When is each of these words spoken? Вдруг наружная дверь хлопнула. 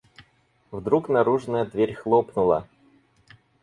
Вдруг 0.71 1.09
наружная 1.09 1.63
дверь 1.63 1.93
хлопнула. 1.93 2.67